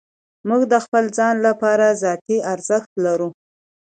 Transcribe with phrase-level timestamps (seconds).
[0.47, 3.29] موږ د خپل ځان لپاره ذاتي ارزښت لرو.